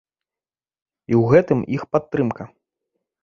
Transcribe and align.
І 1.11 1.15
ў 1.21 1.35
гэтым 1.35 1.59
іх 1.77 1.85
падтрымка. 1.93 2.43